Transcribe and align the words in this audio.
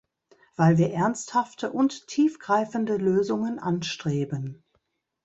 Weil 0.55 0.79
wir 0.79 0.91
ernsthafte 0.95 1.71
und 1.71 2.07
tiefgreifende 2.07 2.97
Lösungen 2.97 3.59
anstreben. 3.59 4.63